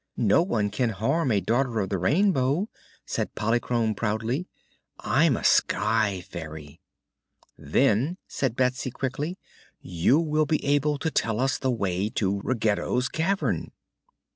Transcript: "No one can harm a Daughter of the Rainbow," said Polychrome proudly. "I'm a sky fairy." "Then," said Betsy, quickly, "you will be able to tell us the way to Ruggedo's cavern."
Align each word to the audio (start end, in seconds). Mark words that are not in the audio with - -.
"No 0.17 0.41
one 0.41 0.71
can 0.71 0.89
harm 0.89 1.31
a 1.31 1.39
Daughter 1.41 1.79
of 1.79 1.89
the 1.89 1.99
Rainbow," 1.99 2.69
said 3.05 3.35
Polychrome 3.35 3.93
proudly. 3.93 4.47
"I'm 4.99 5.37
a 5.37 5.43
sky 5.43 6.21
fairy." 6.27 6.79
"Then," 7.55 8.17
said 8.27 8.55
Betsy, 8.55 8.89
quickly, 8.89 9.37
"you 9.79 10.19
will 10.19 10.47
be 10.47 10.65
able 10.65 10.97
to 10.97 11.11
tell 11.11 11.39
us 11.39 11.59
the 11.59 11.69
way 11.69 12.09
to 12.15 12.39
Ruggedo's 12.41 13.09
cavern." 13.09 13.73